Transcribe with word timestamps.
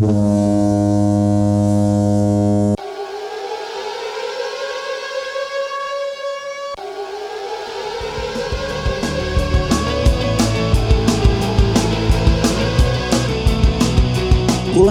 Olá, 0.00 0.06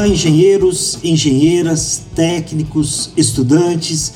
engenheiros, 0.05 0.99
engenheiras, 1.01 2.03
técnicos, 2.13 3.11
estudantes. 3.15 4.11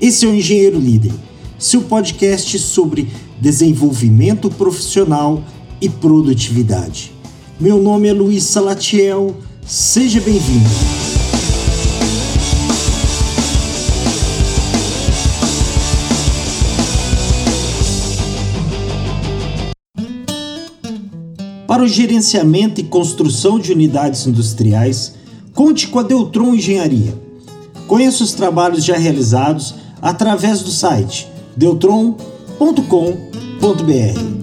Esse 0.00 0.26
é 0.26 0.28
o 0.28 0.34
Engenheiro 0.34 0.78
Líder, 0.78 1.10
seu 1.58 1.82
podcast 1.82 2.56
sobre 2.60 3.08
desenvolvimento 3.40 4.48
profissional 4.48 5.42
e 5.80 5.88
produtividade. 5.88 7.10
Meu 7.58 7.82
nome 7.82 8.06
é 8.06 8.12
Luiz 8.12 8.44
Salatiel, 8.44 9.34
seja 9.66 10.20
bem-vindo. 10.20 10.68
Para 21.66 21.82
o 21.82 21.88
gerenciamento 21.88 22.80
e 22.80 22.84
construção 22.84 23.58
de 23.58 23.72
unidades 23.72 24.26
industriais, 24.26 25.14
conte 25.52 25.88
com 25.88 25.98
a 25.98 26.02
Deltron 26.02 26.54
Engenharia. 26.54 27.20
Conheça 27.88 28.22
os 28.22 28.32
trabalhos 28.32 28.84
já 28.84 28.96
realizados 28.96 29.74
através 30.00 30.62
do 30.62 30.70
site 30.70 31.28
deltron.com.br. 31.56 34.35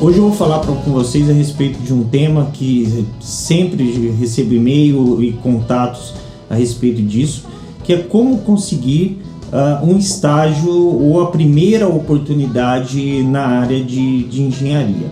Hoje 0.03 0.17
eu 0.17 0.23
vou 0.23 0.33
falar 0.33 0.61
pra, 0.61 0.75
com 0.75 0.93
vocês 0.93 1.29
a 1.29 1.33
respeito 1.35 1.79
de 1.79 1.93
um 1.93 2.05
tema 2.05 2.49
que 2.55 3.07
sempre 3.21 4.11
recebo 4.19 4.55
e-mail 4.55 5.23
e 5.23 5.33
contatos 5.33 6.15
a 6.49 6.55
respeito 6.55 7.03
disso, 7.03 7.45
que 7.85 7.93
é 7.93 7.99
como 7.99 8.39
conseguir 8.39 9.21
uh, 9.53 9.85
um 9.85 9.99
estágio 9.99 10.73
ou 10.73 11.21
a 11.21 11.27
primeira 11.27 11.87
oportunidade 11.87 13.23
na 13.25 13.47
área 13.47 13.85
de, 13.85 14.23
de 14.25 14.41
engenharia. 14.41 15.09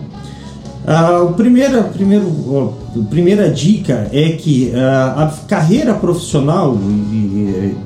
Uh, 0.83 1.27
a 1.29 1.33
primeira, 1.33 1.83
primeiro, 1.83 2.73
a 2.95 3.09
primeira 3.11 3.47
dica 3.51 4.09
é 4.11 4.29
que 4.29 4.71
uh, 4.73 5.19
a 5.19 5.33
carreira 5.47 5.93
profissional, 5.93 6.75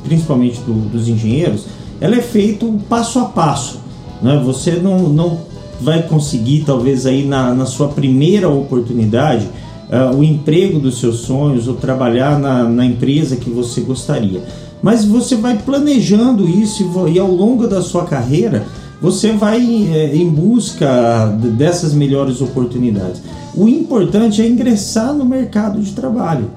principalmente 0.06 0.62
do, 0.62 0.72
dos 0.90 1.10
engenheiros, 1.10 1.66
ela 2.00 2.16
é 2.16 2.22
feita 2.22 2.66
passo 2.88 3.20
a 3.20 3.26
passo. 3.26 3.82
Né? 4.22 4.42
Você 4.46 4.78
não, 4.78 5.10
não 5.10 5.53
vai 5.84 6.04
conseguir, 6.04 6.64
talvez 6.66 7.06
aí 7.06 7.26
na, 7.26 7.54
na 7.54 7.66
sua 7.66 7.90
primeira 7.90 8.50
oportunidade, 8.50 9.48
uh, 9.90 10.16
o 10.16 10.24
emprego 10.24 10.80
dos 10.80 11.00
seus 11.00 11.18
sonhos 11.18 11.68
ou 11.68 11.76
trabalhar 11.76 12.40
na, 12.40 12.64
na 12.64 12.86
empresa 12.86 13.36
que 13.36 13.50
você 13.50 13.82
gostaria. 13.82 14.42
Mas 14.82 15.06
você 15.06 15.36
vai 15.36 15.58
planejando 15.58 16.48
isso 16.48 16.84
e, 17.08 17.14
e 17.14 17.20
ao 17.20 17.32
longo 17.32 17.68
da 17.68 17.82
sua 17.82 18.06
carreira 18.06 18.66
você 19.02 19.34
vai 19.34 19.60
é, 19.60 20.16
em 20.16 20.30
busca 20.30 21.28
dessas 21.58 21.94
melhores 21.94 22.42
oportunidades. 22.42 23.22
O 23.54 23.68
importante 23.68 24.42
é 24.42 24.48
ingressar 24.48 25.14
no 25.14 25.26
mercado 25.26 25.82
de 25.82 25.92
trabalho. 25.92 26.50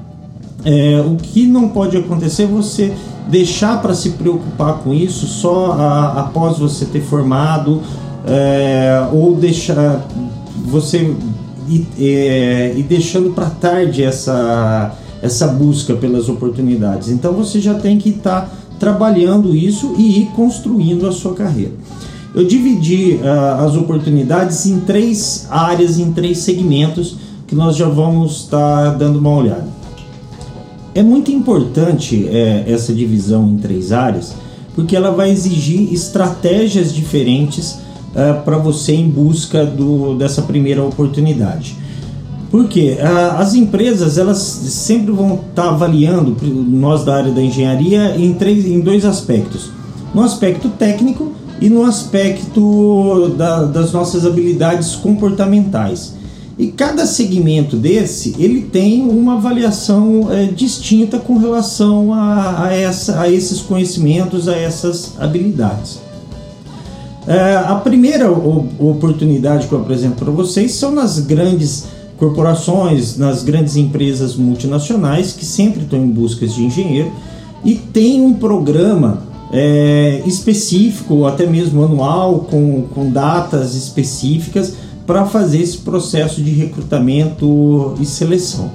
É, 0.65 1.00
o 1.00 1.16
que 1.16 1.47
não 1.47 1.69
pode 1.69 1.97
acontecer 1.97 2.44
é 2.44 2.47
você 2.47 2.92
deixar 3.28 3.82
para 3.82 3.94
se 3.94 4.10
preocupar 4.10 4.78
com 4.78 4.94
isso 4.94 5.26
só 5.26 5.72
a, 5.72 6.20
após 6.20 6.59
você 6.59 6.84
ter 6.84 7.00
formado 7.00 7.82
é, 8.26 9.09
ou 9.12 9.37
deixar 9.37 10.06
você 10.64 11.14
ir, 11.69 11.87
é, 11.98 12.75
ir 12.76 12.82
deixando 12.82 13.31
para 13.31 13.48
tarde 13.50 14.03
essa, 14.03 14.94
essa 15.22 15.47
busca 15.47 15.94
pelas 15.94 16.28
oportunidades. 16.28 17.09
Então 17.09 17.32
você 17.32 17.60
já 17.60 17.75
tem 17.75 17.98
que 17.98 18.10
estar 18.10 18.42
tá 18.42 18.50
trabalhando 18.78 19.54
isso 19.54 19.94
e 19.97 20.20
ir 20.20 20.26
construindo 20.34 21.06
a 21.06 21.12
sua 21.12 21.34
carreira. 21.34 21.72
Eu 22.34 22.44
dividi 22.44 23.15
uh, 23.15 23.65
as 23.65 23.75
oportunidades 23.76 24.66
em 24.66 24.81
três 24.81 25.47
áreas, 25.48 25.98
em 25.98 26.12
três 26.12 26.38
segmentos 26.38 27.16
que 27.47 27.54
nós 27.54 27.76
já 27.76 27.88
vamos 27.88 28.42
estar 28.42 28.91
tá 28.91 28.91
dando 28.91 29.19
uma 29.19 29.31
olhada. 29.31 29.69
É 30.94 31.03
muito 31.03 31.31
importante 31.31 32.28
é, 32.28 32.65
essa 32.66 32.92
divisão 32.92 33.48
em 33.48 33.56
três 33.56 33.92
áreas, 33.92 34.34
porque 34.75 34.94
ela 34.94 35.10
vai 35.10 35.31
exigir 35.31 35.92
estratégias 35.92 36.92
diferentes 36.92 37.78
uh, 38.16 38.43
para 38.43 38.56
você 38.56 38.94
em 38.94 39.09
busca 39.09 39.65
do, 39.65 40.16
dessa 40.16 40.43
primeira 40.43 40.82
oportunidade. 40.82 41.77
Porque 42.50 42.97
uh, 43.00 43.37
as 43.38 43.54
empresas 43.54 44.16
elas 44.16 44.38
sempre 44.38 45.12
vão 45.12 45.34
estar 45.34 45.65
tá 45.65 45.69
avaliando 45.69 46.34
nós 46.43 47.04
da 47.04 47.16
área 47.16 47.32
da 47.32 47.43
engenharia 47.43 48.16
em, 48.16 48.32
três, 48.34 48.65
em 48.66 48.81
dois 48.81 49.04
aspectos: 49.04 49.71
no 50.15 50.22
aspecto 50.22 50.71
técnico 50.71 51.32
e 51.60 51.69
no 51.69 51.84
aspecto 51.84 53.34
da, 53.37 53.65
das 53.65 53.93
nossas 53.93 54.25
habilidades 54.25 54.94
comportamentais. 54.94 56.15
E 56.59 56.69
cada 56.69 57.04
segmento 57.04 57.77
desse 57.77 58.34
ele 58.39 58.63
tem 58.63 59.07
uma 59.07 59.34
avaliação 59.34 60.33
é, 60.33 60.45
distinta 60.45 61.18
com 61.18 61.36
relação 61.36 62.15
a, 62.15 62.65
a, 62.65 62.74
essa, 62.74 63.21
a 63.21 63.30
esses 63.30 63.60
conhecimentos, 63.60 64.48
a 64.48 64.57
essas 64.57 65.13
habilidades. 65.21 66.05
É, 67.27 67.57
a 67.57 67.75
primeira 67.77 68.31
oportunidade 68.31 69.67
que 69.67 69.73
eu 69.73 69.81
apresento 69.81 70.17
para 70.17 70.31
vocês 70.31 70.75
são 70.75 70.93
nas 70.93 71.19
grandes 71.19 71.87
corporações, 72.17 73.19
nas 73.19 73.43
grandes 73.43 73.77
empresas 73.77 74.37
multinacionais 74.37 75.33
que 75.33 75.45
sempre 75.45 75.83
estão 75.83 75.99
em 75.99 76.09
busca 76.09 76.47
de 76.47 76.65
engenheiro 76.65 77.11
e 77.65 77.75
tem 77.75 78.21
um 78.21 78.34
programa 78.34 79.23
é, 79.53 80.23
específico, 80.25 81.25
até 81.25 81.47
mesmo 81.47 81.83
anual, 81.84 82.47
com, 82.51 82.83
com 82.95 83.11
datas 83.11 83.75
específicas 83.75 84.75
para 85.07 85.27
fazer 85.27 85.63
esse 85.63 85.78
processo 85.78 86.43
de 86.43 86.51
recrutamento 86.51 87.95
e 88.01 88.07
seleção. 88.07 88.71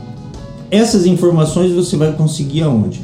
Essas 0.70 1.06
informações 1.06 1.74
você 1.74 1.98
vai 1.98 2.14
conseguir 2.14 2.64
aonde? 2.64 3.02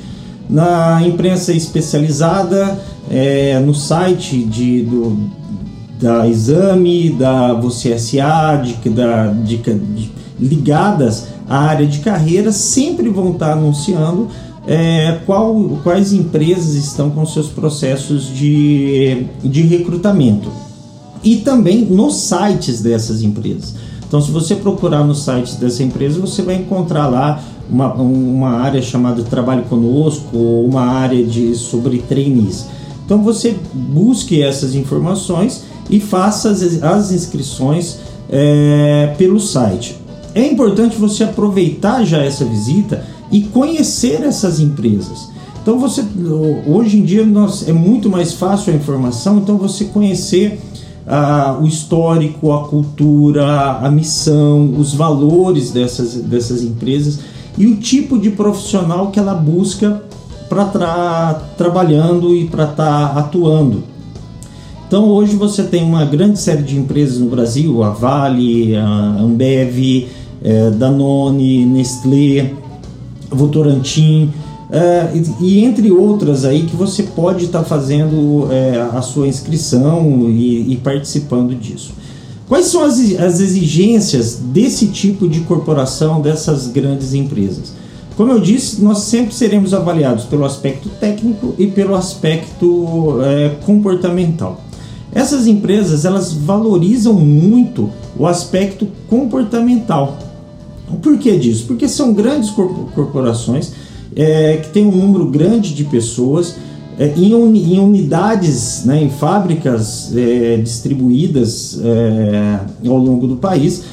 Na 0.49 1.05
imprensa 1.05 1.51
especializada, 1.51 2.79
é, 3.09 3.59
no 3.59 3.73
site 3.73 4.43
de, 4.43 4.83
do, 4.83 5.17
da 5.99 6.27
Exame, 6.27 7.09
da 7.11 7.53
Você 7.53 7.97
SA, 7.97 8.61
de, 8.63 8.89
da, 8.89 9.27
de, 9.27 9.57
de, 9.57 10.11
ligadas 10.39 11.27
à 11.49 11.59
área 11.59 11.85
de 11.85 11.99
carreira, 11.99 12.51
sempre 12.51 13.09
vão 13.09 13.31
estar 13.31 13.53
anunciando 13.53 14.27
é, 14.67 15.19
qual, 15.25 15.79
quais 15.83 16.13
empresas 16.13 16.75
estão 16.75 17.09
com 17.09 17.25
seus 17.25 17.47
processos 17.47 18.27
de, 18.27 19.25
de 19.43 19.61
recrutamento. 19.61 20.51
E 21.23 21.37
também 21.37 21.85
nos 21.85 22.17
sites 22.17 22.81
dessas 22.81 23.21
empresas. 23.21 23.75
Então, 24.07 24.21
se 24.21 24.31
você 24.31 24.55
procurar 24.55 25.03
nos 25.03 25.23
sites 25.23 25.55
dessa 25.55 25.83
empresa, 25.83 26.19
você 26.19 26.41
vai 26.41 26.55
encontrar 26.55 27.07
lá 27.07 27.43
uma, 27.69 27.93
uma 27.93 28.51
área 28.51 28.81
chamada 28.81 29.21
Trabalho 29.23 29.63
Conosco 29.63 30.35
ou 30.37 30.65
uma 30.65 30.85
área 30.85 31.23
de, 31.25 31.53
sobre 31.55 31.99
trainees. 31.99 32.67
Então, 33.05 33.21
você 33.21 33.55
busque 33.73 34.41
essas 34.41 34.75
informações 34.75 35.63
e 35.89 35.99
faça 35.99 36.49
as, 36.49 36.83
as 36.83 37.11
inscrições 37.11 37.99
é, 38.29 39.13
pelo 39.17 39.39
site. 39.39 39.97
É 40.33 40.45
importante 40.45 40.95
você 40.97 41.23
aproveitar 41.23 42.03
já 42.05 42.19
essa 42.19 42.45
visita 42.45 43.03
e 43.31 43.41
conhecer 43.41 44.23
essas 44.23 44.59
empresas. 44.59 45.29
Então 45.61 45.77
você 45.77 46.01
hoje 46.65 46.97
em 46.97 47.03
dia 47.03 47.25
nós, 47.25 47.67
é 47.67 47.73
muito 47.73 48.09
mais 48.09 48.31
fácil 48.31 48.71
a 48.71 48.75
informação, 48.77 49.39
então 49.39 49.57
você 49.57 49.83
conhecer 49.83 50.61
o 51.61 51.65
histórico, 51.65 52.51
a 52.51 52.67
cultura, 52.67 53.79
a 53.81 53.89
missão, 53.89 54.73
os 54.77 54.93
valores 54.93 55.71
dessas, 55.71 56.15
dessas 56.15 56.61
empresas 56.63 57.19
e 57.57 57.65
o 57.65 57.77
tipo 57.77 58.19
de 58.19 58.29
profissional 58.31 59.09
que 59.09 59.19
ela 59.19 59.33
busca 59.33 60.03
para 60.49 60.63
estar 60.65 60.79
tra 60.79 61.33
trabalhando 61.57 62.35
e 62.35 62.45
para 62.47 62.65
estar 62.65 63.13
tá 63.13 63.19
atuando. 63.19 63.83
Então 64.87 65.09
hoje 65.09 65.35
você 65.35 65.63
tem 65.63 65.83
uma 65.83 66.05
grande 66.05 66.39
série 66.39 66.63
de 66.63 66.77
empresas 66.77 67.19
no 67.19 67.29
Brasil, 67.29 67.83
a 67.83 67.89
Vale, 67.89 68.75
a 68.75 69.17
Ambev, 69.19 70.07
é, 70.41 70.69
Danone, 70.71 71.65
Nestlé, 71.65 72.53
Votorantim, 73.29 74.31
é, 74.69 75.11
e, 75.13 75.45
e, 75.45 75.63
entre 75.63 75.91
outras 75.91 76.43
aí 76.43 76.63
que 76.63 76.75
você 76.75 77.03
pode 77.03 77.45
estar 77.45 77.59
tá 77.59 77.65
fazendo 77.65 78.51
é, 78.51 78.81
a 78.93 79.01
sua 79.01 79.27
inscrição 79.27 80.29
e, 80.29 80.73
e, 80.73 80.77
participando 80.77 81.55
disso. 81.55 81.93
Quais 82.49 82.65
são 82.65 82.83
as, 82.83 82.99
as 83.19 83.39
exigências 83.39 84.35
desse 84.35 84.87
tipo 84.87 85.27
de 85.27 85.41
corporação, 85.41 86.21
dessas 86.21 86.67
grandes 86.67 87.13
empresas? 87.13 87.73
Como 88.17 88.31
eu 88.31 88.39
disse, 88.39 88.81
nós 88.81 88.99
sempre 88.99 89.33
seremos 89.33 89.73
avaliados 89.73 90.25
pelo 90.25 90.43
aspecto 90.43 90.89
técnico 90.99 91.53
e 91.57 91.67
pelo 91.67 91.95
aspecto 91.95 93.19
é, 93.21 93.49
comportamental. 93.65 94.61
Essas 95.13 95.47
empresas 95.47 96.03
elas 96.03 96.33
valorizam 96.33 97.13
muito 97.13 97.89
o 98.17 98.27
aspecto 98.27 98.87
comportamental. 99.09 100.17
O 100.89 100.97
porquê 100.97 101.37
disso? 101.37 101.65
Porque 101.67 101.87
são 101.87 102.13
grandes 102.13 102.49
corporações 102.49 103.71
é, 104.17 104.57
que 104.57 104.69
têm 104.69 104.85
um 104.87 104.91
número 104.91 105.27
grande 105.27 105.75
de 105.75 105.83
pessoas 105.83 106.55
é, 106.97 107.13
em, 107.15 107.31
em, 107.31 107.79
unidades, 107.79 108.83
né, 108.83 109.03
em 109.03 109.09
fábricas 109.09 110.11
é, 110.17 110.57
distribuídas 110.57 111.79
é, 111.83 112.59
ao 112.89 112.97
longo 112.97 113.27
do 113.27 113.35
país 113.35 113.83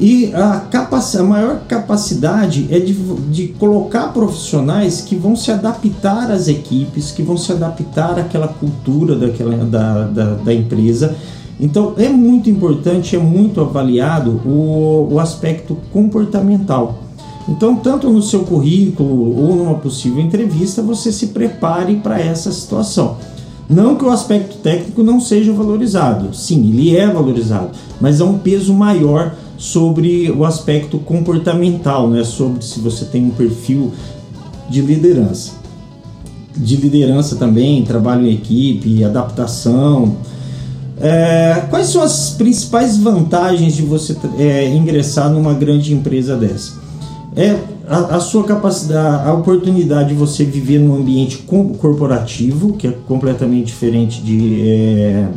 e 0.00 0.30
a, 0.34 0.62
a 0.72 1.22
maior 1.22 1.60
capacidade 1.66 2.66
é 2.70 2.78
de, 2.78 2.92
de 3.30 3.48
colocar 3.48 4.08
profissionais 4.08 5.00
que 5.00 5.16
vão 5.16 5.34
se 5.34 5.50
adaptar 5.50 6.30
às 6.30 6.48
equipes, 6.48 7.12
que 7.12 7.22
vão 7.22 7.36
se 7.36 7.52
adaptar 7.52 8.18
àquela 8.18 8.48
cultura 8.48 9.16
daquela, 9.16 9.56
da, 9.64 10.04
da, 10.04 10.34
da 10.34 10.54
empresa. 10.54 11.16
Então 11.58 11.94
é 11.96 12.10
muito 12.10 12.50
importante, 12.50 13.16
é 13.16 13.18
muito 13.18 13.60
avaliado 13.60 14.42
o, 14.44 15.08
o 15.12 15.20
aspecto 15.20 15.76
comportamental. 15.92 17.05
Então, 17.48 17.76
tanto 17.76 18.10
no 18.10 18.22
seu 18.22 18.40
currículo 18.40 19.38
ou 19.38 19.54
numa 19.54 19.74
possível 19.74 20.20
entrevista, 20.20 20.82
você 20.82 21.12
se 21.12 21.28
prepare 21.28 21.96
para 21.96 22.20
essa 22.20 22.50
situação. 22.50 23.18
Não 23.68 23.96
que 23.96 24.04
o 24.04 24.10
aspecto 24.10 24.58
técnico 24.58 25.02
não 25.02 25.20
seja 25.20 25.52
valorizado, 25.52 26.34
sim, 26.34 26.68
ele 26.68 26.96
é 26.96 27.06
valorizado, 27.06 27.70
mas 28.00 28.20
é 28.20 28.24
um 28.24 28.38
peso 28.38 28.72
maior 28.72 29.34
sobre 29.58 30.30
o 30.30 30.44
aspecto 30.44 30.98
comportamental, 30.98 32.08
né? 32.08 32.22
sobre 32.22 32.64
se 32.64 32.78
você 32.78 33.04
tem 33.04 33.24
um 33.24 33.30
perfil 33.30 33.92
de 34.68 34.80
liderança. 34.80 35.52
De 36.56 36.76
liderança 36.76 37.36
também, 37.36 37.84
trabalho 37.84 38.26
em 38.26 38.34
equipe, 38.34 39.04
adaptação. 39.04 40.16
É, 41.00 41.64
quais 41.68 41.88
são 41.88 42.02
as 42.02 42.30
principais 42.30 42.96
vantagens 42.96 43.74
de 43.74 43.82
você 43.82 44.16
é, 44.38 44.68
ingressar 44.74 45.30
numa 45.30 45.54
grande 45.54 45.92
empresa 45.92 46.36
dessa? 46.36 46.85
É 47.36 47.54
a, 47.86 48.16
a, 48.16 48.20
sua 48.20 48.44
capacidade, 48.44 49.28
a 49.28 49.34
oportunidade 49.34 50.08
de 50.08 50.14
você 50.14 50.42
viver 50.42 50.78
num 50.78 50.96
ambiente 50.96 51.38
corporativo, 51.78 52.72
que 52.72 52.86
é 52.86 52.92
completamente 53.06 53.66
diferente 53.66 54.22
de, 54.22 54.66
é, 54.66 55.28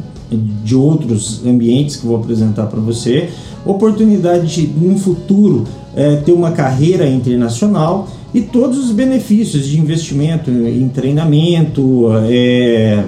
de 0.63 0.75
outros 0.75 1.45
ambientes 1.45 1.97
que 1.97 2.07
vou 2.07 2.15
apresentar 2.15 2.67
para 2.67 2.79
você 2.79 3.29
oportunidade 3.65 4.47
de, 4.47 4.67
no 4.67 4.97
futuro, 4.97 5.65
é, 5.93 6.15
ter 6.15 6.31
uma 6.31 6.51
carreira 6.51 7.05
internacional 7.07 8.07
e 8.33 8.41
todos 8.41 8.77
os 8.77 8.91
benefícios 8.91 9.65
de 9.65 9.77
investimento 9.77 10.49
em 10.49 10.87
treinamento, 10.87 12.09
é, 12.29 13.03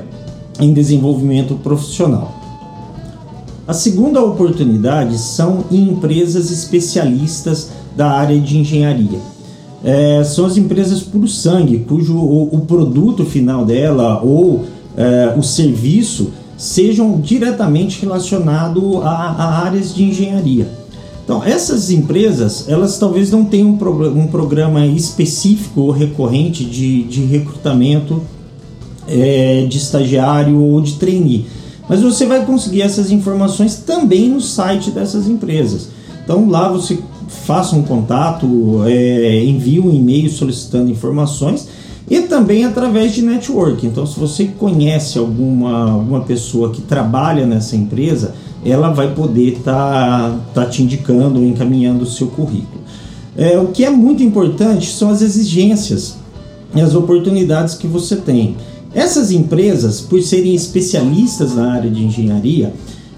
em 0.59 0.73
desenvolvimento 0.73 1.55
profissional. 1.55 2.39
A 3.67 3.73
segunda 3.73 4.21
oportunidade 4.21 5.17
são 5.17 5.63
em 5.71 5.89
empresas 5.89 6.51
especialistas 6.51 7.69
da 7.95 8.11
área 8.11 8.39
de 8.39 8.57
engenharia. 8.57 9.19
É, 9.83 10.23
são 10.23 10.45
as 10.45 10.57
empresas 10.57 11.01
por 11.01 11.27
sangue, 11.27 11.79
cujo 11.79 12.15
o, 12.15 12.55
o 12.55 12.61
produto 12.61 13.25
final 13.25 13.65
dela 13.65 14.21
ou 14.23 14.63
é, 14.95 15.33
o 15.35 15.41
serviço 15.41 16.31
sejam 16.55 17.19
diretamente 17.19 17.99
relacionados 17.99 18.97
a, 19.03 19.09
a, 19.09 19.65
áreas 19.65 19.95
de 19.95 20.03
engenharia. 20.03 20.69
Então, 21.23 21.43
essas 21.43 21.89
empresas, 21.89 22.65
elas 22.67 22.99
talvez 22.99 23.31
não 23.31 23.45
tenham 23.45 23.69
um, 23.69 23.77
pro, 23.77 24.11
um 24.15 24.27
programa 24.27 24.85
específico 24.85 25.81
ou 25.81 25.91
recorrente 25.91 26.63
de, 26.63 27.03
de 27.03 27.21
recrutamento 27.21 28.21
é, 29.07 29.65
de 29.67 29.77
estagiário 29.77 30.59
ou 30.59 30.79
de 30.81 30.93
trainee, 30.93 31.47
mas 31.89 32.01
você 32.01 32.25
vai 32.25 32.45
conseguir 32.45 32.83
essas 32.83 33.11
informações 33.11 33.77
também 33.77 34.29
no 34.29 34.39
site 34.39 34.91
dessas 34.91 35.27
empresas. 35.27 35.89
Então, 36.23 36.47
lá 36.49 36.69
você 36.69 36.99
faça 37.31 37.75
um 37.75 37.83
contato, 37.83 38.83
é, 38.86 39.44
envie 39.44 39.79
um 39.79 39.91
e-mail 39.94 40.29
solicitando 40.29 40.91
informações 40.91 41.67
e 42.10 42.22
também 42.22 42.65
através 42.65 43.13
de 43.13 43.22
network. 43.22 43.86
Então, 43.86 44.05
se 44.05 44.20
você 44.20 44.46
conhece 44.46 45.17
alguma, 45.17 45.91
alguma 45.91 46.22
pessoa 46.22 46.72
que 46.72 46.82
trabalha 46.82 47.46
nessa 47.46 47.75
empresa, 47.75 48.36
ela 48.65 48.89
vai 48.89 49.13
poder 49.13 49.53
estar 49.53 50.32
tá, 50.53 50.63
tá 50.63 50.65
te 50.65 50.84
indicando 50.84 51.39
ou 51.39 51.46
encaminhando 51.46 52.03
o 52.03 52.08
seu 52.08 52.27
currículo. 52.27 52.82
É, 53.36 53.58
o 53.58 53.67
que 53.67 53.86
é 53.86 53.89
muito 53.89 54.22
importante 54.22 54.91
são 54.91 55.10
as 55.10 55.22
exigências 55.22 56.17
e 56.75 56.82
as 56.82 56.94
oportunidades 56.94 57.75
que 57.75 57.88
você 57.88 58.17
tem. 58.17 58.58
Essas 58.94 59.32
empresas, 59.32 60.01
por 60.01 60.22
serem 60.22 60.53
especialistas 60.53 61.55
na 61.55 61.72
área 61.72 61.89
de 61.89 62.03
engenharia, 62.03 62.74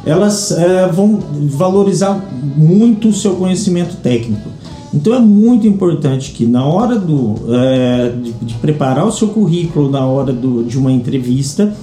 elas 0.06 0.52
é, 0.52 0.88
vão 0.88 1.20
valorizar 1.48 2.24
muito 2.56 3.10
o 3.10 3.14
seu 3.14 3.36
conhecimento 3.36 3.96
técnico. 3.98 4.50
Então 4.94 5.16
é 5.16 5.20
muito 5.20 5.66
importante 5.66 6.32
que 6.32 6.46
na 6.46 6.66
hora 6.66 7.00
do, 7.00 7.36
é, 7.50 8.10
de, 8.10 8.32
de, 8.32 8.54
preparar 8.56 9.08
o 9.08 9.12
seu 9.12 9.30
currículo, 9.30 9.90
na 9.90 10.06
hora 10.06 10.32
do, 10.32 10.64
de 10.64 10.78
uma 10.78 10.92
entrevista, 10.92 11.74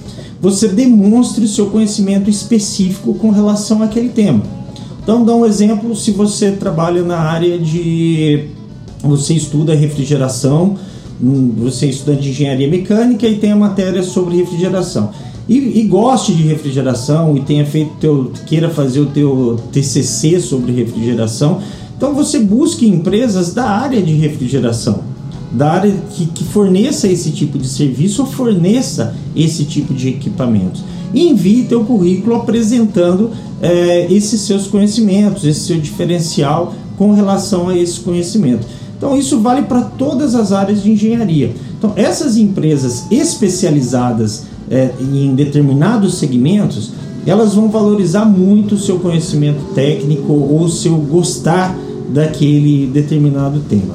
você 0.40 0.68
demonstre 0.68 1.44
o 1.44 1.48
seu 1.48 1.66
conhecimento 1.66 2.30
específico 2.30 3.14
com 3.14 3.30
relação 3.30 3.82
àquele 3.82 4.10
tema. 4.10 4.42
Então, 5.02 5.24
dá 5.24 5.34
um 5.34 5.44
exemplo: 5.44 5.96
se 5.96 6.12
você 6.12 6.52
trabalha 6.52 7.02
na 7.02 7.18
área 7.18 7.58
de. 7.58 8.46
Você 9.02 9.34
estuda 9.34 9.74
refrigeração, 9.74 10.76
hum, 11.20 11.52
você 11.56 11.86
estuda 11.86 12.14
de 12.14 12.30
engenharia 12.30 12.68
mecânica 12.68 13.26
e 13.26 13.36
tem 13.36 13.50
a 13.50 13.56
matéria 13.56 14.02
sobre 14.02 14.36
refrigeração. 14.36 15.10
E, 15.48 15.80
e, 15.80 15.82
goste 15.84 16.32
de 16.32 16.42
refrigeração 16.44 17.36
e 17.36 17.40
tenha 17.40 17.66
feito 17.66 17.92
teu, 17.98 18.32
queira 18.46 18.70
fazer 18.70 19.00
o 19.00 19.06
teu 19.06 19.58
TCC 19.72 20.38
sobre 20.40 20.70
refrigeração, 20.72 21.60
então 21.96 22.14
você 22.14 22.38
busque 22.38 22.86
empresas 22.86 23.52
da 23.52 23.68
área 23.68 24.00
de 24.00 24.14
refrigeração, 24.14 25.00
da 25.50 25.72
área 25.72 25.92
que, 26.14 26.26
que 26.26 26.44
forneça 26.44 27.08
esse 27.08 27.30
tipo 27.30 27.58
de 27.58 27.68
serviço 27.68 28.22
ou 28.22 28.28
forneça 28.28 29.14
esse 29.34 29.64
tipo 29.64 29.92
de 29.92 30.08
equipamentos. 30.08 30.82
E 31.12 31.28
envie 31.28 31.64
teu 31.64 31.84
currículo 31.84 32.36
apresentando 32.36 33.30
é, 33.60 34.06
esses 34.10 34.40
seus 34.42 34.66
conhecimentos, 34.66 35.44
esse 35.44 35.60
seu 35.60 35.78
diferencial 35.78 36.74
com 36.96 37.12
relação 37.12 37.68
a 37.68 37.76
esse 37.76 38.00
conhecimento. 38.00 38.66
Então 38.96 39.16
isso 39.16 39.40
vale 39.40 39.62
para 39.62 39.82
todas 39.82 40.34
as 40.34 40.52
áreas 40.52 40.82
de 40.82 40.92
engenharia. 40.92 41.54
Então 41.78 41.92
essas 41.96 42.36
empresas 42.36 43.06
especializadas 43.10 44.44
é, 44.70 44.90
em 45.00 45.34
determinados 45.34 46.14
segmentos, 46.14 46.92
elas 47.26 47.54
vão 47.54 47.68
valorizar 47.68 48.24
muito 48.24 48.76
o 48.76 48.78
seu 48.78 48.98
conhecimento 48.98 49.74
técnico 49.74 50.32
ou 50.32 50.62
o 50.62 50.68
seu 50.68 50.96
gostar 50.96 51.76
daquele 52.08 52.86
determinado 52.86 53.60
tema. 53.68 53.94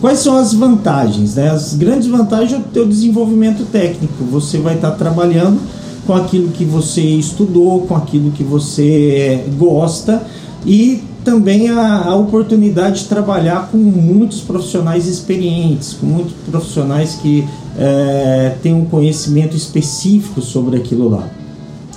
Quais 0.00 0.18
são 0.18 0.36
as 0.36 0.52
vantagens? 0.54 1.34
Né? 1.34 1.50
As 1.50 1.74
grandes 1.74 2.08
vantagens 2.08 2.52
é 2.52 2.56
o 2.56 2.62
teu 2.62 2.86
desenvolvimento 2.86 3.64
técnico. 3.70 4.24
Você 4.30 4.58
vai 4.58 4.74
estar 4.74 4.92
trabalhando 4.92 5.60
com 6.06 6.14
aquilo 6.14 6.48
que 6.48 6.64
você 6.64 7.02
estudou, 7.02 7.82
com 7.82 7.94
aquilo 7.94 8.30
que 8.30 8.42
você 8.42 9.44
gosta 9.58 10.22
e 10.64 11.02
também 11.24 11.68
a, 11.68 12.04
a, 12.06 12.16
oportunidade 12.16 13.00
de 13.00 13.04
trabalhar 13.06 13.68
com 13.70 13.76
muitos 13.76 14.40
profissionais 14.40 15.06
experientes, 15.06 15.92
com 15.92 16.06
muitos 16.06 16.32
profissionais 16.50 17.16
que 17.16 17.46
é, 17.80 18.56
têm 18.62 18.74
um 18.74 18.84
conhecimento 18.84 19.56
específico 19.56 20.42
sobre 20.42 20.76
aquilo 20.76 21.08
lá. 21.08 21.26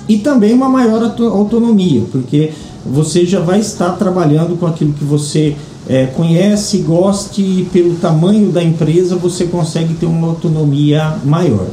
E 0.08 0.18
também 0.18 0.54
uma 0.54 0.70
maior 0.70 1.04
autonomia, 1.04 2.04
porque 2.12 2.52
você 2.86 3.26
já 3.26 3.42
vai 3.42 3.60
estar 3.60 3.92
trabalhando 3.92 4.58
com 4.58 4.66
aquilo 4.66 4.94
que 4.94 5.04
você 5.04 5.56
é, 5.88 6.06
conhece, 6.06 6.80
goste 6.80 7.42
e 7.42 7.68
pelo 7.72 7.96
tamanho 7.96 8.52
da 8.52 8.64
empresa 8.64 9.16
você 9.16 9.46
consegue 9.46 9.94
ter 9.96 10.06
uma 10.06 10.28
autonomia 10.28 11.18
maior. 11.26 11.68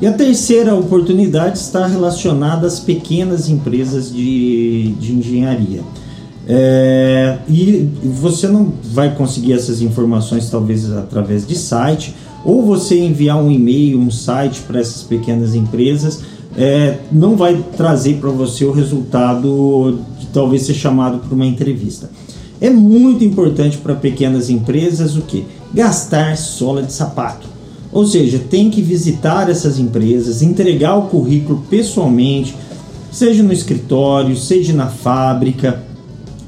E 0.00 0.06
a 0.06 0.12
terceira 0.12 0.74
oportunidade 0.74 1.58
está 1.58 1.86
relacionada 1.86 2.66
às 2.66 2.80
pequenas 2.80 3.48
empresas 3.48 4.12
de, 4.12 4.94
de 4.98 5.12
engenharia. 5.12 5.82
É, 6.48 7.38
e 7.48 7.88
você 8.02 8.48
não 8.48 8.72
vai 8.82 9.14
conseguir 9.14 9.52
essas 9.52 9.82
informações 9.82 10.50
talvez 10.50 10.90
através 10.90 11.46
de 11.46 11.54
site, 11.54 12.14
ou 12.44 12.62
você 12.64 12.98
enviar 12.98 13.36
um 13.36 13.50
e-mail, 13.50 13.98
um 13.98 14.10
site 14.10 14.60
para 14.60 14.80
essas 14.80 15.02
pequenas 15.02 15.54
empresas, 15.54 16.22
é, 16.56 16.98
não 17.12 17.36
vai 17.36 17.62
trazer 17.76 18.16
para 18.16 18.30
você 18.30 18.64
o 18.64 18.72
resultado 18.72 20.00
de 20.18 20.26
talvez 20.26 20.62
ser 20.62 20.74
chamado 20.74 21.18
para 21.18 21.34
uma 21.34 21.46
entrevista. 21.46 22.10
É 22.60 22.68
muito 22.68 23.24
importante 23.24 23.78
para 23.78 23.94
pequenas 23.94 24.50
empresas 24.50 25.16
o 25.16 25.22
que? 25.22 25.44
Gastar 25.72 26.36
sola 26.36 26.82
de 26.82 26.92
sapato. 26.92 27.48
Ou 27.92 28.06
seja, 28.06 28.38
tem 28.38 28.70
que 28.70 28.82
visitar 28.82 29.48
essas 29.48 29.78
empresas, 29.78 30.42
entregar 30.42 30.96
o 30.96 31.02
currículo 31.02 31.62
pessoalmente, 31.68 32.54
seja 33.10 33.42
no 33.42 33.52
escritório, 33.52 34.36
seja 34.36 34.72
na 34.72 34.86
fábrica, 34.86 35.82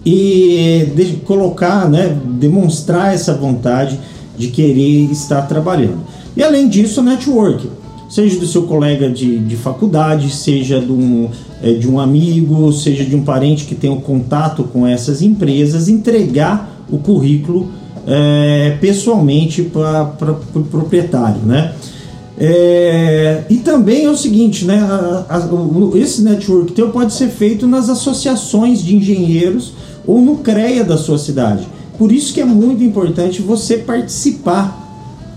e 0.04 0.88
colocar, 1.24 1.88
né, 1.88 2.16
demonstrar 2.24 3.14
essa 3.14 3.34
vontade 3.34 3.98
de 4.36 4.48
querer 4.48 5.10
estar 5.10 5.42
trabalhando. 5.42 6.00
E 6.36 6.42
além 6.42 6.68
disso, 6.68 7.02
network, 7.02 7.68
seja 8.08 8.38
do 8.38 8.46
seu 8.46 8.62
colega 8.64 9.08
de, 9.08 9.38
de 9.38 9.56
faculdade, 9.56 10.30
seja 10.30 10.80
de 10.80 10.92
um, 10.92 11.28
é, 11.62 11.72
de 11.72 11.88
um 11.88 11.98
amigo, 11.98 12.72
seja 12.72 13.04
de 13.04 13.16
um 13.16 13.22
parente 13.22 13.64
que 13.64 13.74
tenha 13.74 13.92
um 13.92 14.00
contato 14.00 14.64
com 14.64 14.86
essas 14.86 15.22
empresas, 15.22 15.88
entregar 15.88 16.84
o 16.90 16.98
currículo 16.98 17.70
é, 18.06 18.76
pessoalmente 18.80 19.62
para 19.62 20.02
o 20.02 20.34
pro 20.52 20.62
proprietário, 20.64 21.40
né? 21.42 21.72
É, 22.38 23.44
e 23.48 23.56
também 23.58 24.04
é 24.04 24.10
o 24.10 24.16
seguinte, 24.16 24.64
né? 24.64 24.78
A, 24.78 25.36
a, 25.36 25.38
o, 25.46 25.96
esse 25.96 26.22
network 26.22 26.72
teu 26.72 26.90
pode 26.90 27.12
ser 27.12 27.28
feito 27.28 27.66
nas 27.66 27.88
associações 27.88 28.82
de 28.82 28.96
engenheiros 28.96 29.72
ou 30.06 30.20
no 30.20 30.38
CREA 30.38 30.82
da 30.84 30.96
sua 30.96 31.18
cidade. 31.18 31.66
Por 32.02 32.10
isso 32.10 32.34
que 32.34 32.40
é 32.40 32.44
muito 32.44 32.82
importante 32.82 33.40
você 33.40 33.76
participar 33.76 34.76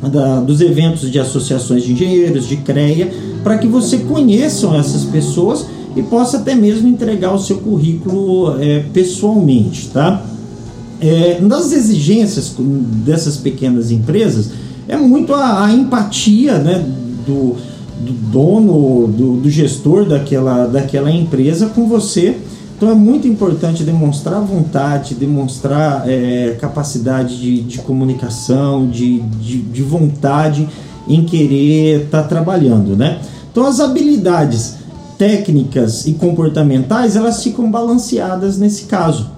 da, 0.02 0.40
dos 0.40 0.62
eventos 0.62 1.12
de 1.12 1.20
associações 1.20 1.84
de 1.84 1.94
engenheiros, 1.94 2.48
de 2.48 2.58
CREA, 2.58 3.14
para 3.44 3.60
que 3.60 3.68
você 3.68 4.00
conheçam 4.00 4.76
essas 4.76 5.04
pessoas 5.04 5.68
e 5.96 6.02
possa 6.02 6.38
até 6.38 6.56
mesmo 6.56 6.88
entregar 6.88 7.36
o 7.36 7.38
seu 7.38 7.58
currículo 7.58 8.60
é, 8.60 8.80
pessoalmente, 8.92 9.90
tá? 9.90 10.26
É, 11.00 11.40
das 11.40 11.72
exigências 11.72 12.56
dessas 12.58 13.38
pequenas 13.38 13.92
empresas 13.92 14.50
é 14.88 14.98
muito 14.98 15.36
a, 15.36 15.66
a 15.66 15.72
empatia 15.72 16.58
né, 16.58 16.84
do, 17.28 17.58
do 18.00 18.12
dono, 18.32 19.08
do, 19.08 19.36
do, 19.38 19.50
gestor 19.52 20.04
daquela, 20.04 20.66
daquela 20.66 21.12
empresa 21.12 21.68
com 21.68 21.88
você. 21.88 22.36
Então 22.76 22.90
é 22.90 22.94
muito 22.94 23.26
importante 23.28 23.84
demonstrar 23.84 24.42
vontade, 24.42 25.16
demonstrar 25.16 26.10
é, 26.10 26.58
capacidade 26.60 27.40
de, 27.40 27.62
de 27.62 27.80
comunicação, 27.80 28.88
de, 28.88 29.20
de, 29.20 29.62
de, 29.62 29.82
vontade 29.82 30.68
em 31.08 31.24
querer 31.24 32.06
estar 32.06 32.24
tá 32.24 32.28
trabalhando, 32.28 32.98
né? 32.98 33.22
Então 33.50 33.66
as 33.66 33.80
habilidades 33.80 34.76
técnicas 35.18 36.06
e 36.06 36.14
comportamentais 36.14 37.16
elas 37.16 37.42
ficam 37.42 37.72
balanceadas 37.72 38.58
nesse 38.58 38.86
caso. 38.86 39.35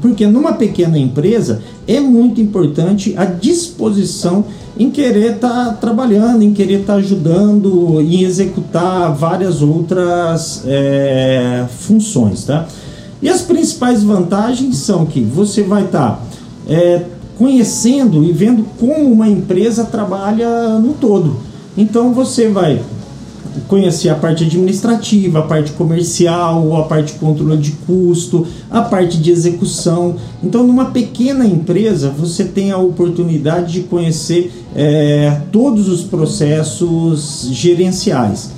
Porque 0.00 0.26
numa 0.26 0.52
pequena 0.52 0.98
empresa 0.98 1.62
é 1.86 1.98
muito 1.98 2.40
importante 2.40 3.14
a 3.16 3.24
disposição 3.24 4.44
em 4.78 4.90
querer 4.90 5.34
estar 5.34 5.66
tá 5.66 5.72
trabalhando, 5.72 6.42
em 6.42 6.52
querer 6.52 6.80
estar 6.80 6.94
tá 6.94 6.98
ajudando 6.98 8.00
e 8.00 8.24
executar 8.24 9.14
várias 9.14 9.62
outras 9.62 10.62
é, 10.66 11.66
funções, 11.68 12.44
tá? 12.44 12.66
E 13.20 13.28
as 13.28 13.42
principais 13.42 14.02
vantagens 14.02 14.78
são 14.78 15.04
que 15.04 15.20
você 15.20 15.62
vai 15.62 15.84
estar 15.84 16.12
tá, 16.12 16.22
é, 16.68 17.02
conhecendo 17.36 18.24
e 18.24 18.32
vendo 18.32 18.64
como 18.78 19.10
uma 19.12 19.28
empresa 19.28 19.84
trabalha 19.84 20.78
no 20.78 20.94
todo. 20.94 21.36
Então 21.76 22.12
você 22.12 22.48
vai 22.48 22.80
conhecer 23.68 24.08
a 24.08 24.14
parte 24.14 24.44
administrativa, 24.44 25.40
a 25.40 25.42
parte 25.42 25.72
comercial, 25.72 26.76
a 26.76 26.84
parte 26.84 27.12
de 27.12 27.18
controle 27.18 27.56
de 27.56 27.72
custo, 27.72 28.46
a 28.70 28.82
parte 28.82 29.18
de 29.18 29.30
execução. 29.30 30.16
Então, 30.42 30.66
numa 30.66 30.86
pequena 30.86 31.44
empresa, 31.44 32.10
você 32.10 32.44
tem 32.44 32.70
a 32.70 32.78
oportunidade 32.78 33.72
de 33.72 33.80
conhecer 33.82 34.52
é, 34.74 35.40
todos 35.50 35.88
os 35.88 36.02
processos 36.02 37.48
gerenciais. 37.50 38.50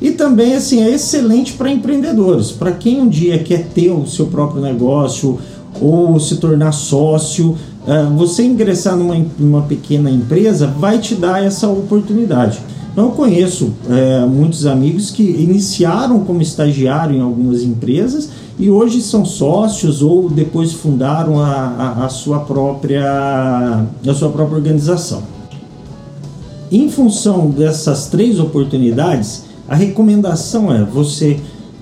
E 0.00 0.12
também 0.12 0.54
assim 0.54 0.82
é 0.82 0.90
excelente 0.90 1.54
para 1.54 1.70
empreendedores, 1.70 2.52
para 2.52 2.70
quem 2.70 3.00
um 3.00 3.08
dia 3.08 3.38
quer 3.38 3.64
ter 3.64 3.90
o 3.90 4.06
seu 4.06 4.26
próprio 4.26 4.62
negócio 4.62 5.38
ou 5.80 6.20
se 6.20 6.36
tornar 6.36 6.72
sócio, 6.72 7.56
é, 7.86 8.04
você 8.16 8.44
ingressar 8.44 8.96
numa, 8.96 9.16
numa 9.38 9.62
pequena 9.62 10.10
empresa 10.10 10.66
vai 10.66 10.98
te 10.98 11.14
dar 11.14 11.42
essa 11.42 11.68
oportunidade. 11.68 12.60
Então 12.92 13.06
eu 13.06 13.10
conheço 13.12 13.72
é, 13.88 14.26
muitos 14.26 14.66
amigos 14.66 15.10
que 15.10 15.22
iniciaram 15.22 16.20
como 16.20 16.42
estagiário 16.42 17.16
em 17.16 17.20
algumas 17.20 17.62
empresas 17.62 18.30
e 18.58 18.68
hoje 18.68 19.00
são 19.00 19.24
sócios 19.24 20.02
ou 20.02 20.28
depois 20.28 20.72
fundaram 20.72 21.38
a, 21.40 21.46
a, 21.46 22.06
a 22.06 22.08
sua, 22.08 22.40
própria, 22.40 23.84
a 24.06 24.14
sua 24.14 24.30
própria 24.30 24.56
organização. 24.56 25.22
Em 26.70 26.88
função 26.90 27.48
dessas 27.50 28.08
três 28.08 28.38
oportunidades, 28.40 29.44
a 29.68 29.74
recomendação 29.74 30.74
é 30.74 30.82
você, 30.82 31.38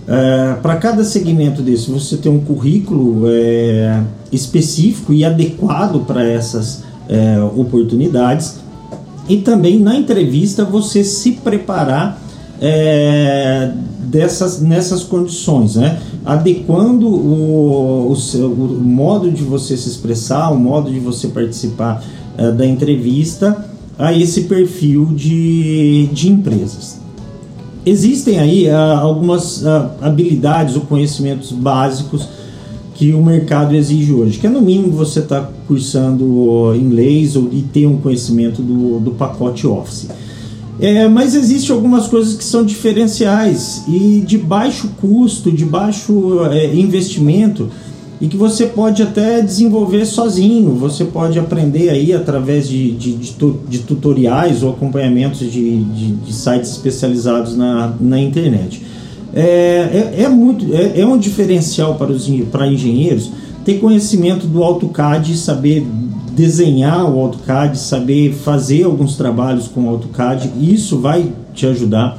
é, 0.07 0.55
para 0.61 0.77
cada 0.77 1.03
segmento 1.03 1.63
desse, 1.63 1.91
você 1.91 2.17
ter 2.17 2.29
um 2.29 2.41
currículo 2.41 3.23
é, 3.27 4.03
específico 4.31 5.13
e 5.13 5.25
adequado 5.25 6.05
para 6.07 6.25
essas 6.25 6.85
é, 7.09 7.41
oportunidades 7.57 8.66
e 9.29 9.39
também 9.39 9.79
na 9.79 9.97
entrevista 9.97 10.65
você 10.65 11.03
se 11.03 11.33
preparar 11.33 12.21
é, 12.61 13.73
dessas, 13.99 14.61
nessas 14.61 15.03
condições, 15.03 15.77
né? 15.77 16.01
adequando 16.25 17.07
o, 17.09 18.11
o, 18.11 18.17
seu, 18.17 18.51
o 18.51 18.81
modo 18.83 19.31
de 19.31 19.43
você 19.43 19.77
se 19.77 19.89
expressar, 19.89 20.51
o 20.51 20.59
modo 20.59 20.91
de 20.91 20.99
você 20.99 21.29
participar 21.29 22.03
é, 22.37 22.51
da 22.51 22.67
entrevista 22.67 23.67
a 23.99 24.13
esse 24.13 24.43
perfil 24.43 25.07
de, 25.07 26.09
de 26.13 26.29
empresas. 26.31 27.01
Existem 27.85 28.39
aí 28.41 28.69
ah, 28.69 28.99
algumas 28.99 29.65
ah, 29.65 29.93
habilidades 30.03 30.75
ou 30.75 30.83
conhecimentos 30.83 31.53
básicos 31.53 32.29
que 32.97 33.13
o 33.13 33.23
mercado 33.23 33.77
exige 33.77 34.11
hoje, 34.13 34.39
que 34.39 34.47
é 34.47 34.51
no 34.51 34.63
mínimo 34.63 34.91
você 34.91 35.21
estar 35.21 35.43
tá 35.43 35.51
cursando 35.69 36.75
inglês 36.75 37.37
ou, 37.37 37.51
e 37.53 37.61
ter 37.61 37.87
um 37.87 37.99
conhecimento 37.99 38.63
do, 38.63 38.99
do 38.99 39.11
pacote 39.11 39.67
Office. 39.67 40.09
É, 40.81 41.07
mas 41.07 41.35
existem 41.35 41.75
algumas 41.75 42.07
coisas 42.07 42.35
que 42.35 42.45
são 42.45 42.65
diferenciais 42.65 43.85
e 43.87 44.23
de 44.27 44.39
baixo 44.39 44.89
custo, 45.01 45.53
de 45.53 45.65
baixo 45.65 46.41
é, 46.51 46.75
investimento 46.75 47.69
e 48.19 48.29
que 48.29 48.37
você 48.37 48.67
pode 48.67 49.03
até 49.03 49.43
desenvolver 49.43 50.07
sozinho. 50.07 50.75
Você 50.75 51.05
pode 51.05 51.39
aprender 51.39 51.91
aí 51.91 52.15
através 52.15 52.67
de, 52.67 52.93
de, 52.93 53.13
de, 53.15 53.35
de 53.69 53.79
tutoriais 53.81 54.63
ou 54.63 54.71
acompanhamentos 54.71 55.41
de, 55.41 55.83
de, 55.85 56.13
de 56.13 56.33
sites 56.33 56.71
especializados 56.71 57.57
na, 57.57 57.95
na 58.01 58.19
internet. 58.19 58.83
É, 59.39 60.15
é, 60.19 60.23
é 60.23 60.29
muito 60.31 60.75
é, 60.75 61.01
é, 61.01 61.07
um 61.07 61.19
diferencial 61.19 61.97
para 61.97 62.11
os 62.11 62.27
para 62.51 62.67
engenheiros 62.67 63.31
ter 63.67 63.81
conhecimento 63.81 64.47
do 64.47 64.63
AutoCAD, 64.63 65.37
saber 65.37 65.87
desenhar 66.33 67.05
o 67.05 67.19
AutoCAD, 67.19 67.79
saber 67.79 68.33
fazer 68.33 68.85
alguns 68.85 69.17
trabalhos 69.17 69.69
com 69.69 69.87
o 69.87 69.89
AutoCAD, 69.91 70.53
isso 70.59 70.99
vai 71.01 71.33
te 71.53 71.67
ajudar. 71.67 72.17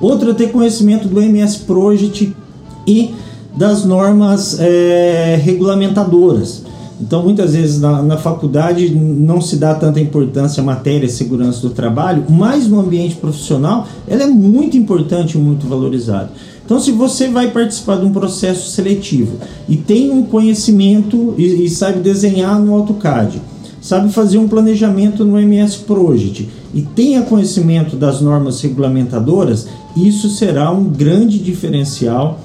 Outra 0.00 0.30
é 0.30 0.34
ter 0.34 0.50
conhecimento 0.50 1.06
do 1.06 1.20
MS 1.20 1.58
Project 1.60 2.34
e 2.86 3.14
das 3.54 3.84
normas 3.84 4.58
é, 4.58 5.38
regulamentadoras. 5.42 6.64
Então, 7.00 7.22
muitas 7.22 7.54
vezes 7.54 7.80
na, 7.80 8.02
na, 8.02 8.16
faculdade 8.16 8.90
não 8.90 9.40
se 9.40 9.56
dá 9.56 9.74
tanta 9.74 10.00
importância 10.00 10.60
à 10.60 10.66
matéria 10.66 11.08
segurança 11.08 11.60
do 11.60 11.70
trabalho, 11.70 12.24
mas 12.28 12.66
no 12.66 12.80
ambiente 12.80 13.14
profissional 13.14 13.86
ela 14.06 14.24
é 14.24 14.26
muito 14.26 14.76
importante 14.76 15.38
e 15.38 15.40
muito 15.40 15.66
valorizada. 15.66 16.30
Então, 16.64 16.80
se 16.80 16.90
você 16.90 17.28
vai 17.28 17.50
participar 17.50 17.96
de 17.96 18.04
um 18.04 18.12
processo 18.12 18.70
seletivo 18.70 19.38
e 19.68 19.76
tem 19.76 20.10
um 20.10 20.24
conhecimento 20.24 21.34
e, 21.38 21.64
e 21.64 21.70
sabe 21.70 22.00
desenhar 22.00 22.60
no 22.60 22.74
AutoCAD, 22.74 23.40
sabe 23.80 24.12
fazer 24.12 24.38
um 24.38 24.48
planejamento 24.48 25.24
no 25.24 25.38
MS 25.38 25.78
Project 25.78 26.48
e 26.74 26.82
tenha 26.82 27.22
conhecimento 27.22 27.96
das 27.96 28.20
normas 28.20 28.60
regulamentadoras, 28.60 29.68
isso 29.96 30.28
será 30.28 30.70
um 30.70 30.84
grande 30.84 31.38
diferencial 31.38 32.38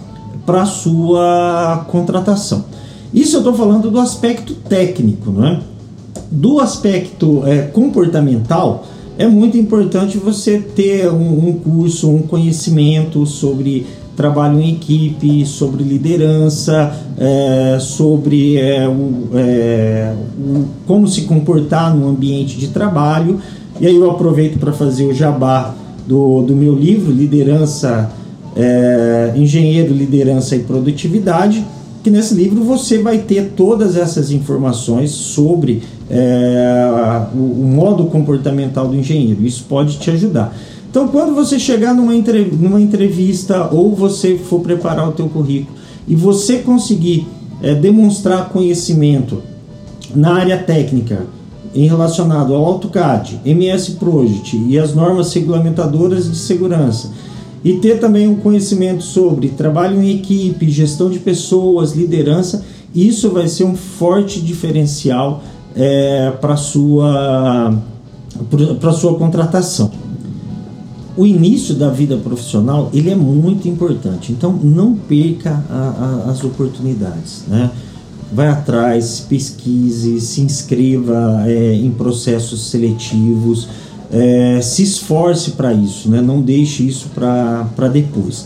para 0.45 0.62
a 0.62 0.65
sua 0.65 1.86
contratação. 1.89 2.65
Isso 3.13 3.36
eu 3.36 3.39
estou 3.39 3.53
falando 3.53 3.91
do 3.91 4.00
aspecto 4.00 4.55
técnico, 4.55 5.32
não 5.32 5.46
é? 5.46 5.60
Do 6.32 6.60
aspecto 6.60 7.43
é, 7.46 7.62
comportamental, 7.62 8.86
é 9.17 9.27
muito 9.27 9.55
importante 9.58 10.17
você 10.17 10.58
ter 10.58 11.08
um, 11.10 11.50
um 11.50 11.53
curso, 11.53 12.10
um 12.10 12.24
conhecimento 12.24 13.25
sobre 13.27 13.86
trabalho 14.15 14.60
em 14.60 14.72
equipe, 14.72 15.46
sobre 15.46 15.84
liderança, 15.84 16.91
é, 17.17 17.77
sobre 17.79 18.58
é, 18.58 18.88
o, 18.88 19.29
é, 19.34 20.13
o, 20.38 20.65
como 20.88 21.08
se 21.08 21.24
comportar 21.24 21.96
no 21.96 22.08
ambiente 22.08 22.58
de 22.58 22.67
trabalho. 22.67 23.39
E 23.79 23.88
aí 23.88 23.96
eu 23.96 24.10
aproveito 24.10 24.60
para 24.60 24.72
fazer 24.72 25.05
o 25.05 25.13
jabá 25.13 25.74
do, 26.08 26.41
do 26.43 26.55
meu 26.55 26.75
livro, 26.75 27.12
Liderança, 27.12 28.12
é, 28.55 29.34
Engenheiro, 29.36 29.93
Liderança 29.93 30.55
e 30.55 30.60
Produtividade, 30.60 31.65
que 32.03 32.12
nesse 32.12 32.33
livro 32.33 32.62
você 32.63 33.01
vai 33.01 33.19
ter 33.19 33.53
todas 33.55 33.95
essas 33.95 34.29
informações 34.29 35.12
sobre 35.12 35.81
é, 36.10 36.86
o, 37.33 37.38
o 37.38 37.65
modo 37.65 38.05
comportamental 38.07 38.89
do 38.89 38.95
engenheiro. 38.95 39.45
Isso 39.45 39.63
pode 39.69 39.98
te 39.98 40.12
ajudar. 40.12 40.53
Então, 40.89 41.07
quando 41.07 41.33
você 41.33 41.57
chegar 41.57 41.93
numa, 41.93 42.13
numa 42.13 42.81
entrevista 42.81 43.69
ou 43.72 43.95
você 43.95 44.38
for 44.38 44.60
preparar 44.60 45.07
o 45.07 45.13
teu 45.13 45.29
currículo 45.29 45.77
e 46.05 46.15
você 46.15 46.57
conseguir 46.57 47.25
é, 47.62 47.74
demonstrar 47.74 48.50
conhecimento 48.50 49.41
na 50.13 50.36
área 50.36 50.57
técnica 50.57 51.25
em 51.74 51.88
relacionado 51.88 52.53
ao 52.53 52.65
AutoCAD, 52.65 53.39
MS 53.45 53.93
Project 53.93 54.57
e 54.67 54.77
as 54.77 54.93
normas 54.93 55.33
regulamentadoras 55.33 56.29
de 56.29 56.38
segurança 56.38 57.10
e 57.63 57.74
ter 57.74 58.00
também 58.00 58.27
um 58.27 58.36
conhecimento 58.36 59.03
sobre 59.03 59.50
trabalho 59.50 60.01
em 60.01 60.15
equipe, 60.15 60.70
gestão 60.70 61.10
de 61.10 61.20
pessoas, 61.20 61.93
liderança, 61.93 62.65
isso 62.93 63.29
vai 63.29 63.48
ser 63.48 63.63
um 63.63 63.75
forte 63.75 64.41
diferencial 64.41 65.43
é, 65.75 66.32
para 66.41 66.55
sua 66.55 67.74
para 68.79 68.91
sua 68.91 69.15
contratação 69.15 69.91
o 71.15 71.25
início 71.25 71.75
da 71.75 71.89
vida 71.89 72.17
profissional 72.17 72.89
ele 72.93 73.10
é 73.10 73.15
muito 73.15 73.67
importante. 73.67 74.32
Então 74.32 74.51
não 74.51 74.96
perca 74.96 75.63
a, 75.70 76.24
a, 76.27 76.32
as 76.32 76.43
oportunidades, 76.43 77.43
né? 77.48 77.70
Vai 78.32 78.48
atrás, 78.48 79.20
pesquise, 79.29 80.20
se 80.20 80.41
inscreva 80.41 81.43
é, 81.46 81.75
em 81.75 81.91
processos 81.91 82.72
seletivos, 82.72 83.67
é, 84.13 84.62
se 84.62 84.84
esforce 84.84 85.51
para 85.51 85.74
isso, 85.74 86.10
né? 86.10 86.22
Não 86.22 86.39
deixe 86.39 86.88
isso 86.88 87.10
para 87.13 87.88
depois. 87.91 88.46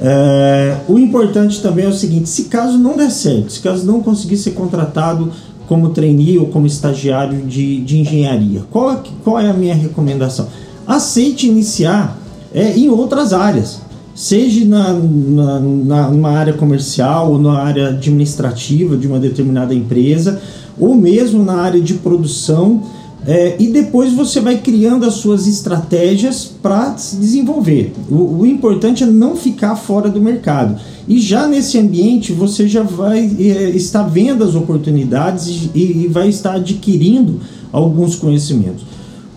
É, 0.00 0.78
o 0.88 0.98
importante 0.98 1.60
também 1.60 1.84
é 1.84 1.88
o 1.88 1.94
seguinte: 1.94 2.28
se 2.28 2.44
caso 2.44 2.78
não 2.78 2.96
der 2.96 3.10
certo, 3.10 3.52
se 3.52 3.60
caso 3.60 3.86
não 3.86 4.00
conseguir 4.00 4.38
ser 4.38 4.52
contratado 4.52 5.30
como 5.68 5.90
trainee 5.90 6.38
ou 6.38 6.46
como 6.46 6.66
estagiário 6.66 7.42
de, 7.42 7.80
de 7.82 7.98
engenharia, 7.98 8.62
qual, 8.70 8.92
é 8.92 8.98
qual 9.22 9.38
é 9.38 9.48
a 9.48 9.52
minha 9.52 9.74
recomendação? 9.74 10.48
aceite 10.86 11.46
iniciar 11.46 12.18
é, 12.54 12.76
em 12.76 12.88
outras 12.88 13.32
áreas, 13.32 13.80
seja 14.14 14.64
na, 14.66 14.92
na, 14.92 15.60
na, 15.60 16.10
numa 16.10 16.30
área 16.30 16.52
comercial 16.52 17.32
ou 17.32 17.38
na 17.38 17.58
área 17.58 17.88
administrativa 17.88 18.96
de 18.96 19.06
uma 19.06 19.18
determinada 19.18 19.74
empresa, 19.74 20.40
ou 20.78 20.94
mesmo 20.94 21.44
na 21.44 21.54
área 21.54 21.80
de 21.80 21.94
produção, 21.94 22.82
é, 23.26 23.54
e 23.58 23.68
depois 23.68 24.12
você 24.12 24.40
vai 24.40 24.58
criando 24.58 25.06
as 25.06 25.14
suas 25.14 25.46
estratégias 25.46 26.44
para 26.44 26.96
se 26.96 27.16
desenvolver. 27.16 27.92
O, 28.10 28.40
o, 28.40 28.46
importante 28.46 29.04
é 29.04 29.06
não 29.06 29.36
ficar 29.36 29.76
fora 29.76 30.08
do 30.08 30.20
mercado. 30.20 30.80
E 31.06 31.20
já 31.20 31.46
nesse 31.46 31.78
ambiente 31.78 32.32
você 32.32 32.66
já 32.66 32.82
vai 32.82 33.20
é, 33.38 33.70
estar 33.70 34.02
vendo 34.02 34.42
as 34.42 34.56
oportunidades 34.56 35.70
e, 35.72 36.04
e 36.04 36.08
vai 36.08 36.28
estar 36.28 36.54
adquirindo 36.54 37.40
alguns 37.70 38.16
conhecimentos. 38.16 38.84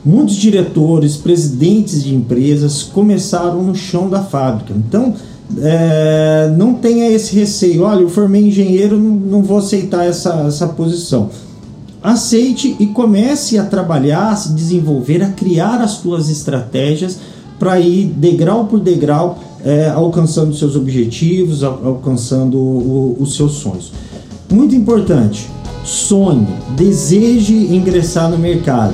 Muitos 0.04 0.36
diretores, 0.36 1.18
presidentes 1.18 2.04
de 2.04 2.14
empresas 2.14 2.84
começaram 2.84 3.64
no 3.64 3.76
chão 3.76 4.10
da 4.10 4.24
fábrica. 4.24 4.74
Então, 4.76 5.14
é, 5.60 6.54
não 6.58 6.74
tenha 6.74 7.10
esse 7.10 7.36
receio. 7.36 7.84
Olha, 7.84 8.02
eu 8.02 8.10
formei 8.10 8.48
engenheiro, 8.48 8.98
não, 8.98 9.16
não 9.16 9.44
vou 9.44 9.58
aceitar 9.58 10.06
essa, 10.06 10.46
essa 10.48 10.68
posição. 10.68 11.30
Aceite 12.12 12.76
e 12.80 12.88
comece 12.88 13.58
a 13.58 13.66
trabalhar, 13.66 14.30
a 14.30 14.36
se 14.36 14.54
desenvolver, 14.54 15.24
a 15.24 15.30
criar 15.30 15.82
as 15.82 15.92
suas 15.92 16.30
estratégias 16.30 17.20
para 17.58 17.80
ir 17.80 18.06
degrau 18.06 18.66
por 18.66 18.80
degrau 18.80 19.40
é, 19.64 19.90
alcançando 19.90 20.56
seus 20.56 20.76
objetivos, 20.76 21.64
al 21.64 21.82
alcançando 21.84 22.58
o, 22.58 23.18
os 23.20 23.36
seus 23.36 23.54
sonhos. 23.54 23.92
Muito 24.52 24.76
importante, 24.76 25.50
sonhe, 25.84 26.48
deseje 26.76 27.54
ingressar 27.54 28.30
no 28.30 28.38
mercado 28.38 28.94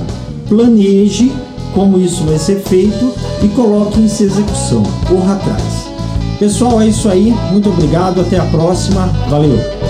planeje 0.52 1.32
como 1.74 1.98
isso 1.98 2.24
vai 2.24 2.38
ser 2.38 2.60
feito 2.60 3.12
e 3.42 3.48
coloque 3.48 3.98
em 3.98 4.04
execução. 4.04 4.82
Corra 5.08 5.34
atrás. 5.34 5.88
Pessoal, 6.38 6.82
é 6.82 6.88
isso 6.88 7.08
aí. 7.08 7.32
Muito 7.50 7.70
obrigado. 7.70 8.20
Até 8.20 8.38
a 8.38 8.44
próxima. 8.44 9.06
Valeu! 9.30 9.81